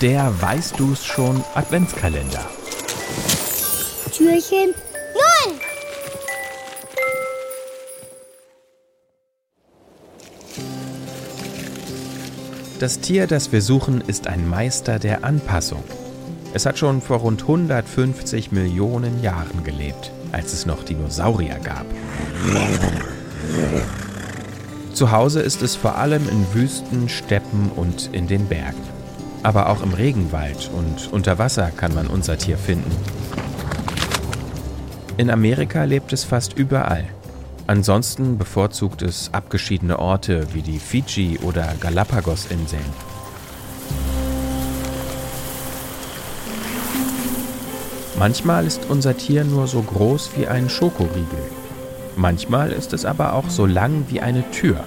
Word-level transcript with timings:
Der 0.00 0.32
Weißt 0.40 0.78
du's 0.78 1.04
schon 1.04 1.44
Adventskalender. 1.54 2.44
Türchen 4.12 4.74
null. 5.14 5.54
Das 12.80 12.98
Tier, 12.98 13.28
das 13.28 13.52
wir 13.52 13.62
suchen, 13.62 14.00
ist 14.00 14.26
ein 14.26 14.48
Meister 14.48 14.98
der 14.98 15.24
Anpassung. 15.24 15.84
Es 16.54 16.66
hat 16.66 16.76
schon 16.76 17.00
vor 17.00 17.18
rund 17.18 17.42
150 17.42 18.50
Millionen 18.50 19.22
Jahren 19.22 19.62
gelebt, 19.62 20.10
als 20.32 20.52
es 20.52 20.66
noch 20.66 20.82
Dinosaurier 20.82 21.60
gab. 21.60 21.86
Zu 24.92 25.12
Hause 25.12 25.40
ist 25.40 25.62
es 25.62 25.76
vor 25.76 25.96
allem 25.96 26.28
in 26.28 26.52
Wüsten, 26.52 27.08
Steppen 27.08 27.70
und 27.76 28.10
in 28.12 28.26
den 28.26 28.46
Bergen. 28.46 28.93
Aber 29.44 29.68
auch 29.68 29.82
im 29.82 29.92
Regenwald 29.92 30.70
und 30.74 31.12
unter 31.12 31.38
Wasser 31.38 31.70
kann 31.70 31.94
man 31.94 32.06
unser 32.06 32.38
Tier 32.38 32.56
finden. 32.56 32.90
In 35.18 35.30
Amerika 35.30 35.84
lebt 35.84 36.14
es 36.14 36.24
fast 36.24 36.54
überall. 36.58 37.04
Ansonsten 37.66 38.38
bevorzugt 38.38 39.02
es 39.02 39.28
abgeschiedene 39.32 39.98
Orte 39.98 40.46
wie 40.54 40.62
die 40.62 40.80
Fidschi- 40.80 41.38
oder 41.40 41.74
Galapagos-Inseln. 41.78 42.84
Manchmal 48.18 48.66
ist 48.66 48.86
unser 48.88 49.14
Tier 49.14 49.44
nur 49.44 49.66
so 49.66 49.82
groß 49.82 50.30
wie 50.36 50.46
ein 50.46 50.70
Schokoriegel. 50.70 51.50
Manchmal 52.16 52.72
ist 52.72 52.94
es 52.94 53.04
aber 53.04 53.34
auch 53.34 53.50
so 53.50 53.66
lang 53.66 54.06
wie 54.08 54.22
eine 54.22 54.50
Tür. 54.52 54.84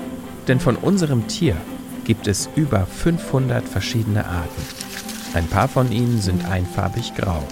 Denn 0.47 0.59
von 0.59 0.77
unserem 0.77 1.27
Tier 1.27 1.57
gibt 2.07 2.27
es 2.27 2.49
über 2.55 2.85
500 2.85 3.67
verschiedene 3.67 4.25
Arten. 4.25 4.61
Ein 5.33 5.45
paar 5.47 5.67
von 5.67 5.91
ihnen 5.91 6.21
sind 6.21 6.49
einfarbig 6.49 7.13
grau, 7.15 7.43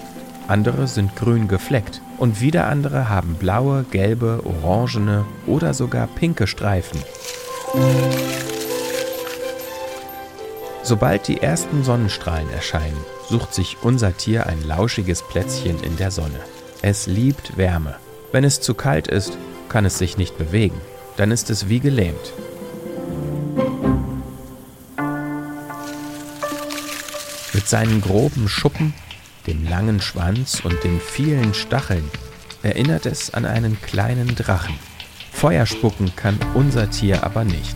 andere 0.47 0.87
sind 0.87 1.15
grün 1.15 1.47
gefleckt 1.47 2.01
und 2.17 2.39
wieder 2.39 2.67
andere 2.67 3.09
haben 3.09 3.35
blaue, 3.35 3.83
gelbe, 3.91 4.41
orangene 4.45 5.25
oder 5.45 5.73
sogar 5.73 6.07
pinke 6.07 6.47
Streifen. 6.47 6.99
Sobald 10.83 11.27
die 11.27 11.41
ersten 11.41 11.83
Sonnenstrahlen 11.83 12.49
erscheinen, 12.51 12.97
sucht 13.27 13.53
sich 13.53 13.77
unser 13.81 14.15
Tier 14.15 14.47
ein 14.47 14.63
lauschiges 14.65 15.23
Plätzchen 15.23 15.83
in 15.83 15.97
der 15.97 16.11
Sonne. 16.11 16.39
Es 16.81 17.07
liebt 17.07 17.57
Wärme. 17.57 17.95
Wenn 18.31 18.43
es 18.43 18.61
zu 18.61 18.73
kalt 18.73 19.07
ist, 19.07 19.37
kann 19.67 19.83
es 19.83 19.97
sich 19.97 20.17
nicht 20.17 20.37
bewegen, 20.37 20.79
dann 21.17 21.31
ist 21.31 21.49
es 21.49 21.67
wie 21.67 21.79
gelähmt. 21.79 22.33
Mit 27.65 27.71
seinen 27.71 27.99
groben 27.99 28.47
Schuppen, 28.47 28.93
dem 29.47 29.67
langen 29.67 29.99
Schwanz 29.99 30.61
und 30.63 30.83
den 30.83 31.01
vielen 31.01 31.55
Stacheln 31.55 32.07
erinnert 32.61 33.07
es 33.07 33.33
an 33.33 33.43
einen 33.43 33.81
kleinen 33.81 34.35
Drachen. 34.35 34.75
Feuer 35.31 35.65
spucken 35.65 36.15
kann 36.15 36.37
unser 36.53 36.91
Tier 36.91 37.23
aber 37.23 37.43
nicht. 37.43 37.75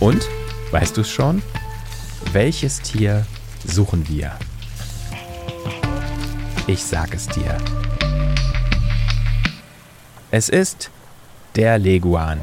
Und, 0.00 0.28
weißt 0.70 0.98
du 0.98 1.00
es 1.00 1.08
schon? 1.10 1.40
Welches 2.32 2.82
Tier 2.82 3.24
suchen 3.64 4.06
wir? 4.06 4.32
Ich 6.66 6.84
sag 6.84 7.14
es 7.14 7.26
dir. 7.26 7.56
Es 10.30 10.50
ist 10.50 10.90
der 11.56 11.78
Leguan. 11.78 12.42